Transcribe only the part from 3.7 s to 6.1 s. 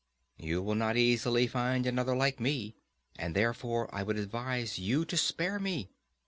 I would advise you to spare me.